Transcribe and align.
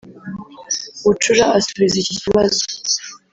Bucura 1.03 1.45
asubiza 1.57 1.95
iki 2.03 2.15
kibazo 2.21 2.63